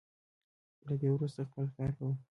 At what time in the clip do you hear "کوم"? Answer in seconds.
1.97-2.13